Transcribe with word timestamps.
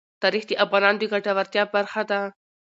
تاریخ 0.23 0.43
د 0.47 0.51
افغانانو 0.65 0.99
د 1.01 1.03
ګټورتیا 1.13 1.63
برخه 1.75 2.01
ده. 2.09 2.19